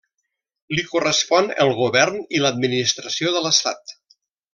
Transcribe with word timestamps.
Li 0.77 0.85
correspon 0.93 1.51
el 1.65 1.73
govern 1.81 2.17
i 2.39 2.41
l'administració 2.45 3.35
de 3.37 3.43
l'Estat. 3.45 3.95